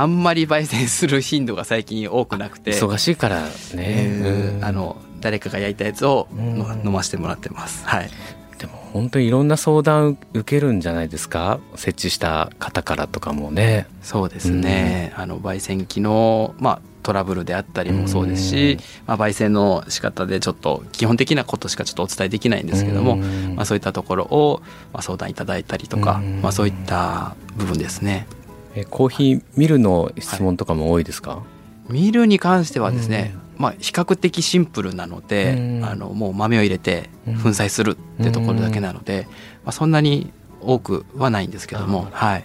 [0.00, 2.72] あんまり焙煎する頻度が最近多くなくて。
[2.72, 7.86] 忙しいからね、あの誰かが焼いたやつを飲ませてもらってます。
[7.86, 8.10] はい。
[8.58, 11.60] でも本当にいろんな相談受けるんじゃないですか？
[11.74, 13.86] 設置した方からとかもね。
[14.00, 23.54] そうですね、あの焙煎機の、まあ、トラブルであったりもそうですし、まあ、焙煎の仕方でちょっと基本的なことしかちょっとお伝えできないんですけども、うん。
[23.56, 24.62] まあ、そういったところを、
[24.94, 26.40] まあ、相談いただいたりとか、うん。
[26.40, 28.26] まあ、そういった部分ですね。
[28.74, 31.42] えコーヒーミルの質問とかも多いですか、
[31.88, 35.84] ミルに関してはですね、まあ、比較的シンプルなので、うん。
[35.84, 37.34] あのもう豆を入れてうん。
[37.36, 39.26] 粉砕するってところだけなので、
[39.64, 42.44] まあ、そんなに多くはないんですけども、はい、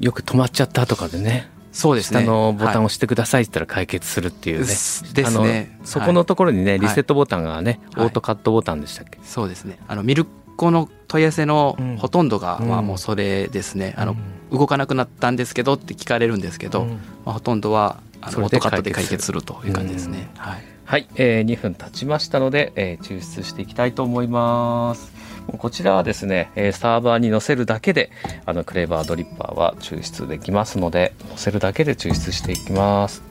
[0.00, 2.20] よく止まっちゃったとかでねそうですね。
[2.20, 5.78] 下のボタンをはい押してくださいって言ったら解決するっていうね、ですですね。
[5.84, 6.78] そこのところにね、い。
[6.78, 8.06] リセットボタンがね、はい。
[8.06, 9.78] オートカットボタンでしたっけ、そうですね。
[9.86, 11.96] あのミルコの問い合わせのうん。
[11.98, 12.68] ほとんどが、うん。
[12.68, 16.90] まあ、もうそれですね、あのうん動かなくなったんですけどって聞かれるんですけど、うん。
[16.90, 19.42] まあ、ほとんどはあのオートカットで解決する。
[19.42, 20.30] という感じですね。
[20.36, 20.62] はい。
[20.84, 25.12] はい、えー、2分経ちましたので、えー抽出していきたいと思います。
[25.58, 28.10] こちらはですね、えーサーバーに載せるだけで
[28.44, 33.22] あのクレバードリッパーは抽出できますので載せるだけで抽出していきます。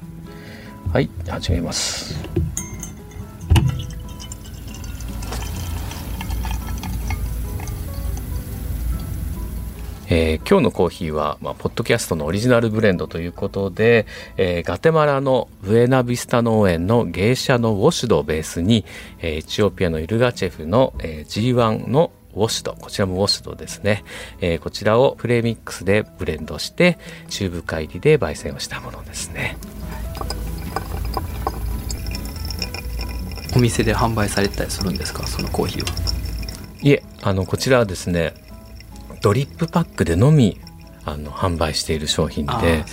[0.91, 2.15] はい始めます
[10.07, 14.05] えー今日のコーヒーは、まあ、ポッドキャストのオリジナルブレンドということで、
[14.37, 18.85] えーガテマラのブエナビスタ農園の芸者のウォシュドをベースに、
[19.19, 24.03] えーエチオピアのイルガチェフの、えー G1 のウォシュドこちらもウォシュドですね、
[24.41, 29.57] えーこちらをプレミックスでブレンドしてチューブ化入りで焙煎をしたものですね。
[33.55, 35.25] お店で販売されてたりするんですか？
[35.25, 35.95] そのコーヒーは。
[36.81, 38.33] いえあのこちらはですね
[39.25, 40.61] ドリップパックでのみ
[41.03, 42.85] あの販売している商品でね。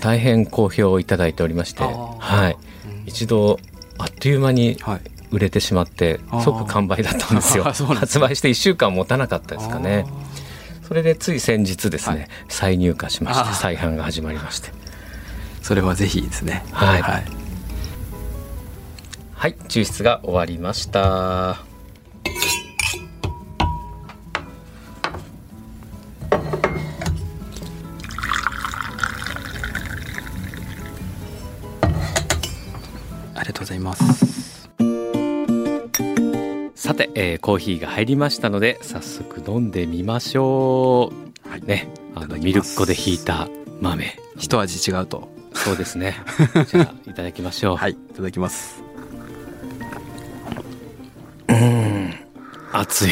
[0.00, 2.56] 大変好評をいただいておりまして、はい、
[2.88, 3.06] うん。
[3.06, 3.60] 一度
[3.98, 5.00] あっという間にはい。
[5.30, 6.40] 売れてしまってあー。
[6.40, 7.64] 即完売だったんですよ。
[7.68, 10.06] 発売して1週間持たなかったですかね。
[10.08, 12.28] あそれでつい先日ですね、はい。
[12.48, 14.68] 再入荷しまして再販が始まりまして。
[14.68, 14.72] ー
[15.60, 16.64] それはぜひですね。
[16.72, 17.02] はい。
[17.02, 17.24] はい、
[19.34, 19.56] はい。
[19.68, 21.73] 抽出が終わりました
[37.14, 41.12] えーコーヒーが入りましたので早速飲んでみましょ
[41.46, 41.48] う。
[41.48, 41.62] はい。
[41.62, 41.88] ね。
[42.14, 43.48] あのミルク粉でひいた
[43.80, 44.16] 豆。
[44.36, 45.28] 一味違うと。
[45.54, 46.16] そうですね。
[46.68, 47.76] じゃあいただきましょう。
[47.76, 48.82] はいいただきます。
[52.72, 53.10] 熱い。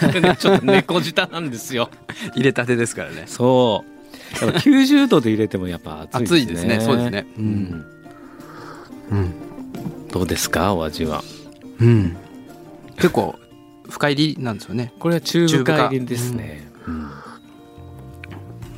[0.00, 1.90] これねちょっと猫舌なんですよ。
[2.36, 3.24] 入れたてですからね。
[3.26, 3.84] そ
[4.40, 4.44] う。
[4.44, 6.76] やっぱ90度で入れてもやっぱ熱いですね。
[6.76, 6.86] 熱いですね。
[6.86, 7.26] そうですね。
[7.36, 7.84] ううんん、
[9.10, 9.34] うん。
[10.12, 10.72] どうですか？
[10.74, 11.24] お味は。
[11.80, 12.16] うん、
[12.98, 13.38] 結構
[13.88, 14.92] 深入りなんですよね。
[14.98, 17.10] これは中部化入りですね、うん。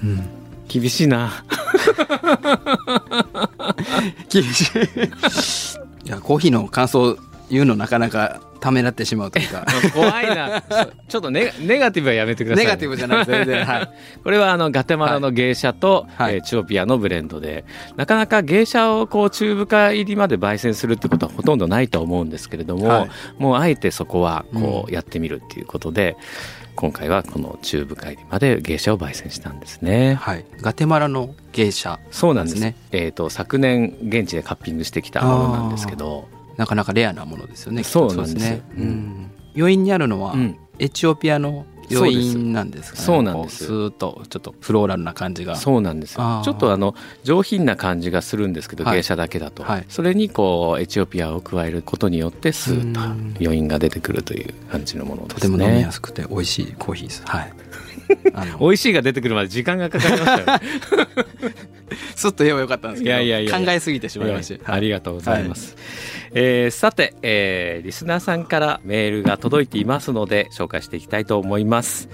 [0.04, 0.28] うん。
[0.68, 1.44] 厳しいな。
[4.30, 6.06] 厳しい。
[6.06, 7.18] いやコーヒーの感想
[7.50, 9.64] 言うのなかなかためらってしまうというか。
[9.92, 10.62] 怖いな。
[11.08, 13.90] ちょっとネガネガティブはやめてくださいね、ネガティブじゃなく全然はい。
[14.22, 16.34] これはあのガテマラの芸者と、はい。
[16.34, 17.64] えーチオピアのブレンドで
[17.96, 23.10] なかなか芸者をこう中部化入りまで焙煎するってことはほとんどないと思うんですけれども、はい。
[23.38, 26.16] もうあえてそこはこううやってみるっていうことで、
[26.76, 30.14] 今回はこの中部化入りまで芸者を焙煎したんですね。
[30.14, 30.44] はい。
[30.62, 32.60] ガテマラの芸者そうなんです。
[32.60, 36.28] ねえっ、と昨年現地でカッピングしてきたものなんですけど、
[36.60, 38.60] なかなかレアなものですよねそうですね、
[39.56, 40.58] 余韻にあるのは、うん。
[40.78, 43.04] エチオピアの余韻なんですかね。
[43.04, 43.60] そうなんです。
[43.60, 45.56] こスーッとちょっとフローラルな感じが。
[45.56, 46.94] そうなんですちょっとあの
[47.24, 48.96] 上品な感じがするんですけど、はい。
[48.96, 49.86] 芸者だけだと、はい。
[49.88, 53.34] それにこうエチオピアを加えることによってスーッとうん。
[53.40, 55.40] 余韻が出てくるという感じのものですね。
[55.40, 57.22] とても飲みやすくて美味しいコーヒーです。
[57.24, 57.52] はい
[58.58, 60.60] 美味しいが出てくるまで時間がかかりましたよね。
[62.14, 65.76] すっと言えばよかったんですけどいやいやいや考えすぎてしまいました、ありがとうございます、
[66.32, 72.08] えーさて、えーリスナーさんからメールが届いていますので紹介していきたいと思います。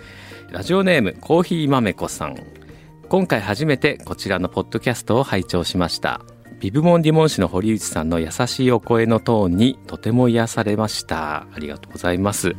[0.51, 2.37] ラジオネームコーヒー豆子さん。
[3.09, 6.21] 今回初めてこちらのポッドキャストを拝聴しました
[6.61, 11.47] ビブモンディモン氏の堀内さんの優しいお声のトーンにとても癒されました。
[11.53, 12.57] ありがとうございます。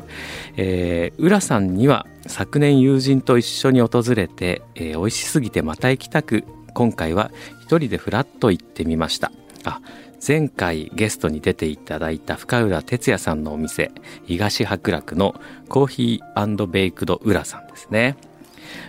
[0.56, 7.32] えー、浦さんには昨年友人と一緒に訪れて、えー美味しすぎてまた行きたく今回は
[7.64, 9.32] 一人でフラッと行ってみました。
[9.64, 9.82] あ
[10.26, 13.92] 前回ゲストに出ていただいた深浦哲也さんのお店
[14.26, 15.36] 東白楽の
[15.70, 18.18] コーヒーベイクド浦さんですね。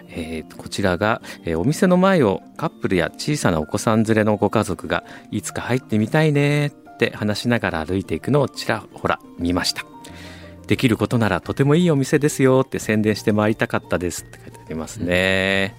[0.09, 9.85] えーとこちらが、えーお店の前をカップルや小さなお子さん連れのご家族がいつか入ってみたいねって話しながら歩いていくのをちらほら見ました。
[10.67, 15.75] できることならとてもいいお店ですよって宣伝して回りたかったですって書いてありますね、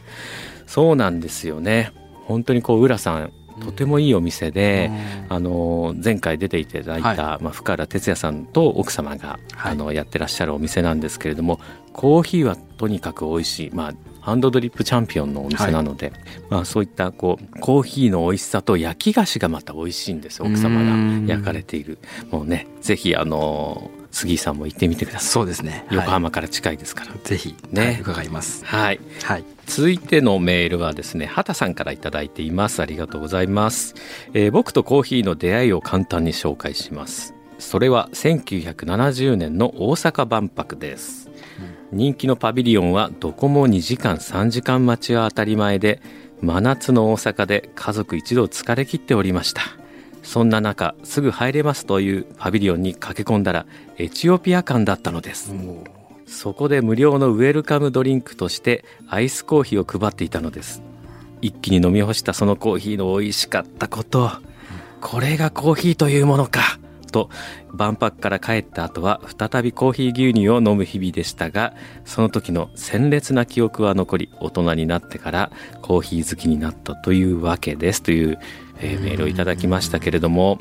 [0.66, 1.92] そうなんですよね。
[2.26, 4.90] 本当にこう浦さんとてもいいお店で、
[5.28, 9.74] あの前回出ていただいた、まあ、深浦哲也さんと奥様が、はい。
[9.74, 11.60] あのやってらっしゃるお店なんですけれども
[11.92, 13.94] コーヒーはとにかく美味しい、まあ、
[14.30, 16.14] ハンドドリップチャンピオンのお店なので、
[16.50, 20.46] まあ、そういったこうコーヒーの美味しさと焼き菓子がまた美味しいんですよ。
[20.46, 21.98] 奥様うんが焼かれている。
[22.32, 25.86] もうねぜひあの杉井さんも行ってみてくださそうですね。
[25.92, 25.96] い。
[25.96, 27.86] 横浜から近いですから、ぜひね。
[27.86, 28.66] はい伺います。
[28.66, 29.00] はい。
[29.24, 29.44] はい。
[29.66, 32.82] 続いてのメールはですね畑さんからいただいています。
[32.82, 33.96] ありがとうございます、
[34.34, 37.34] えー僕とコーヒーの出会いを簡単に紹介します。
[37.60, 41.29] それは1970年の大阪万博です、
[41.92, 46.02] 人気のパビリオンはどこも2時間3時間待ちは当たり前で
[46.42, 49.62] 真夏の大阪で家族一同疲れ切っておりました。
[50.22, 53.66] そんな中すぐ入れますというパビリオンに駆け込んだら
[53.98, 55.54] エチオピア館だったのです。
[56.28, 60.84] そこで無料のウェルカムドリンクとしてアイスコーヒーを配っていたのです。
[61.42, 64.30] 一気に飲み干したそのコーヒーの美味しかったこと。
[65.02, 66.79] これがコーヒーというものか。
[67.12, 67.30] と
[67.74, 71.74] 万博から帰った後は再びコーヒー牛乳を飲む日々でしたが
[72.06, 78.02] その時の鮮烈な記憶は残り大人になってからコーヒー好きになったというわけです。
[78.02, 78.40] という、
[78.80, 80.60] えーメールをいただきましたけれども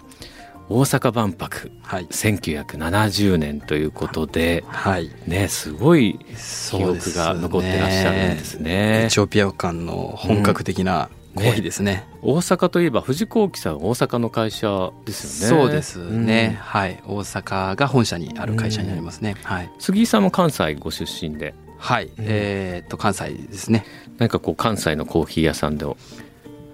[0.68, 2.06] 大阪万博はい。
[2.06, 5.11] 1970年ということではい。
[5.26, 6.18] ねすごい
[6.70, 15.64] 記憶が残ってらっしゃるんですエねチオピア館の本格的なコーヒーですね,、大阪といえば藤子機さん大阪の会社ですよね。
[15.64, 17.03] そうですね、はい。
[17.07, 19.64] 大阪が本社にある会社になりますね、はい。
[19.64, 21.55] うん杉井さんも関西ご出身で。
[21.79, 23.85] はい、えーっと関西ですね。
[24.18, 25.87] なんかこう関西のコーヒー屋さんで。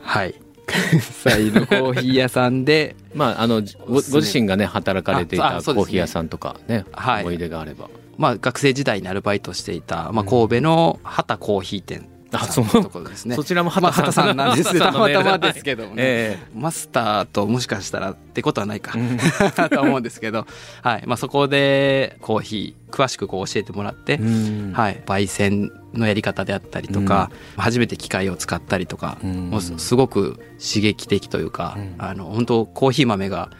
[0.00, 0.34] はい。
[0.66, 2.96] 関西のコーヒー屋さんで。
[3.14, 7.22] まああのごご自身がね働かれていたコーヒー屋さんとかねはい。
[7.22, 7.90] 思い出があれば。
[8.16, 12.08] まあ学生時代にアルバイトしていた、まあ、神戸の畑コーヒー店
[12.40, 12.64] あそう。
[12.64, 14.26] のところですねそちらもまあ、畑さん。
[14.26, 19.18] 畑さんなんです 畑さたまたまですけどもね、えマスターともしかしたらってことはないか、うん。
[19.70, 20.46] とは思うんですけど、
[20.82, 21.02] はい。
[21.06, 24.72] まあ、そこでコーヒー詳しくこう教えてもらって、えうん。
[24.72, 29.50] はい、焙煎のやり方であったりとか、初めて機械を使ったりとか、うん。
[29.50, 31.94] もうすすごく刺激的というか、うん。
[31.98, 33.50] あの本当コーヒー豆が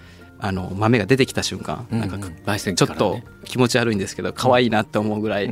[0.44, 5.50] あの豆が出てきた瞬間、なんかちょっと気持ち悪いんですけど可愛いなって思うぐらい、 っ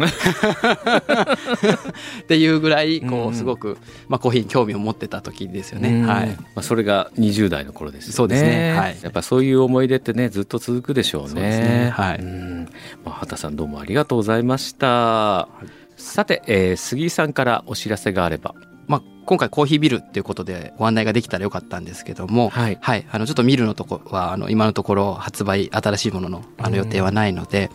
[2.28, 3.78] ていうぐらいこうすごく、
[4.08, 5.88] まあ、コーヒーに興味を持ってた時ですよね。
[5.88, 6.06] うん。
[6.06, 6.26] はい。
[6.28, 8.14] まあ、それが20代の頃ですよね。
[8.16, 8.72] そうですね。
[8.76, 8.98] はい。
[9.02, 11.28] やっぱそういう思い出ってねずっと続くでしょうね。
[11.30, 11.90] そうですね。
[11.94, 12.18] はい。
[12.18, 12.68] うん。
[13.02, 15.48] まあ、畑さんどうもありがとうございました。
[15.96, 18.54] さて、えー杉井さんからお知らせがあれば。
[18.86, 22.78] まあ、今回コーヒービルっていうことでご案内ができたらよかったんですけども、はい。
[23.10, 27.70] あのちょっとミルのとこはあの今のところ発売新しいもののあの予定はないので、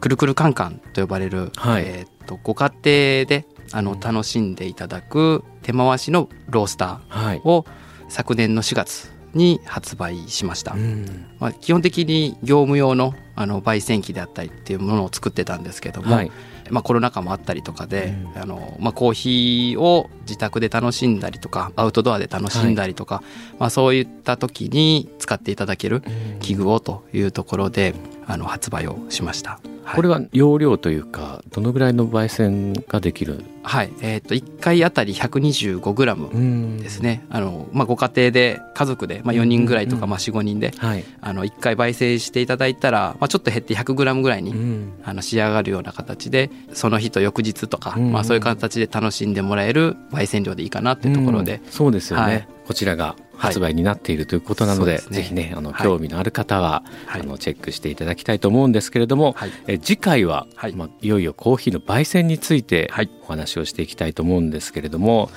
[0.00, 1.84] くるくるカンカンと呼ばれる、はい。
[1.86, 7.40] えーっとご家庭であの楽しんでいただく手回しのロースタはい。
[7.40, 7.48] ー。
[7.48, 7.64] を
[8.08, 10.72] 昨年の4月に発売しました。
[10.72, 11.26] うん。
[11.38, 16.32] まあ、基本的に業務用のあの焙煎機であったりっていうものを作ってたんですけども、はい
[16.70, 18.42] まあ、コロナ禍もあったりとかで、うん。
[18.42, 23.22] あのまあ、コーヒーを自宅で楽しんだりとかアウトドアで楽しんだりとか、
[23.58, 26.02] まあ、そういった時に使っていただける
[26.40, 27.94] 器具をというところで
[28.26, 29.60] あの発売をしました。
[29.84, 29.96] はい。
[29.96, 33.44] これは容量というかどのぐらいの焙煎ができる？
[33.62, 36.78] はい、えっ、と1回あたり 125g ん。
[36.78, 37.24] ですね。
[37.30, 41.04] あのまあ、ご家庭で家族で、まあ、4人ぐらいとか、うんまあ、45人ではい。
[41.20, 44.92] あの1回焙煎していただいたら、まあ、ちょっと減って 100g ぐらいに、うん。
[45.04, 51.70] あの仕上がるような形でその日と翌日とか、うんまあ、そういう形で楽しんでもらえる焙煎量でいいかなっていうところで、うん。
[51.70, 52.48] そうですよね、はい。
[52.66, 65.30] こちらが発売になっているということなので,、そうですねぜひねあのはい興味のある方は、はいあのチェックしていただきたいと思うんですけれども、はいえ次回は、はいまあ、いよいよコーヒーの焙煎についてはいお話をしていきたいと思うんですけれども、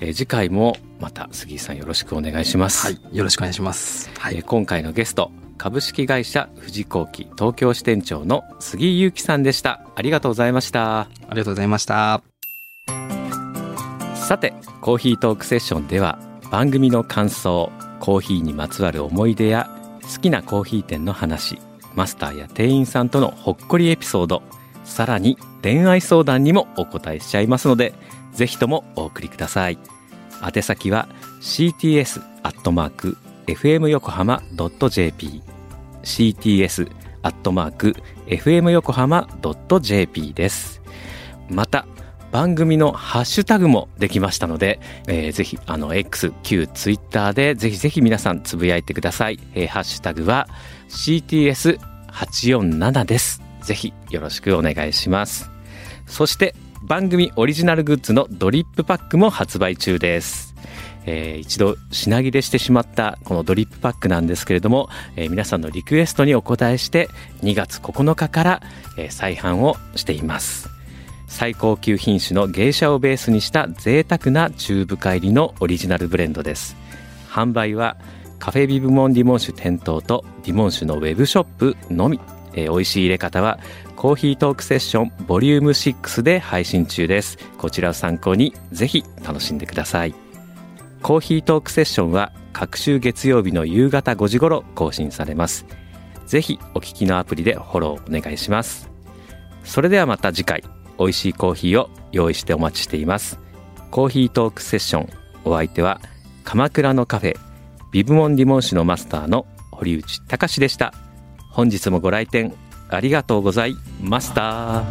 [0.00, 2.86] え次回もまた杉井さんよろしくお願いします。
[2.86, 3.16] はい。
[3.16, 4.10] よろしくお願いします。
[4.18, 4.36] はい。
[4.36, 12.22] えー今回のゲスト株式会社富士工機東京支店長の杉井裕樹さんでしたありがとうございましたありがとうございました。
[14.14, 16.18] さてコーヒートークセッションでは
[16.50, 17.70] 番組の感想
[18.00, 19.68] コーヒーにまつわる思い出や
[20.02, 21.58] 好きなコーヒー店の話
[21.94, 24.42] マスターや店員さんとのほっこりエピソード
[24.84, 27.92] さらに恋愛相談にもお答えしちゃいますので
[28.32, 29.78] ぜひともお送りください。
[30.42, 31.08] 宛先は
[31.40, 33.16] cts アットマーク
[33.46, 34.42] fm 横浜
[34.90, 35.42] .jp
[36.02, 36.90] cts
[37.22, 39.26] アットマーク fm 横浜
[39.80, 40.82] .jp です。
[41.48, 41.86] また
[42.32, 50.48] 番組のハッシュタグもできましたので、えーぜひあの X 旧ツイッターでぜひぜひ皆さんつぶやいてください、えーハッシュタグは
[50.88, 53.42] CTS847 です。
[53.62, 55.50] ぜひよろしくお願いします。
[56.06, 60.54] そして番組オリジナルグッズのドリップパックも発売中です。
[61.06, 67.08] えー一度品切れしてしまったこのドリップパックなんですけれども、えー皆さんのリクエストにお答えして
[67.42, 68.62] 2月9日から、
[68.98, 70.75] えー再販をしています。
[71.26, 76.76] 最高級品種の芸者をベースにした贅沢な中深入りのオリジナルブレンドです。
[77.28, 77.96] 販売は
[78.38, 82.20] カフェビブモンディモン酒店頭とディモン酒のウェブショップのみ、
[82.54, 83.58] えー美味しい入れ方は
[83.96, 87.38] コーヒートークセッションボリューム6で配信中です。
[87.58, 90.14] こちらを参考にぜひ楽しんでください。
[91.02, 95.66] コーヒートークセッションは各週月曜日の夕方5時頃更新されます。
[96.26, 98.90] ぜひお聞きのアプリでフォローお願いします。
[99.64, 100.75] それではまた次回。
[100.98, 103.38] 美味しいコーヒーを用意してお待ちしています。
[103.90, 105.08] コーヒートークセッション。
[105.44, 106.00] お相手は
[106.44, 107.36] 鎌倉のカフェ
[107.92, 110.92] ビブモンリモン市のマスターの堀内隆でした。
[111.52, 112.54] 本日もご来店
[112.88, 114.84] ありがとうございました。